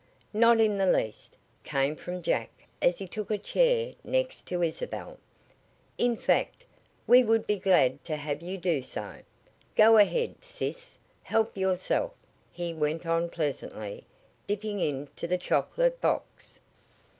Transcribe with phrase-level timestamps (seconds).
[0.33, 2.49] "Not in the least," came from Jack
[2.81, 5.19] as he took a chair next to Isabel.
[5.95, 6.65] "In fact,
[7.05, 9.17] we would be glad to have you do so.
[9.75, 10.97] Go ahead, sis.
[11.21, 12.13] Help yourself,"
[12.51, 14.03] he went on pleasantly,
[14.47, 16.59] dipping into the chocolate box.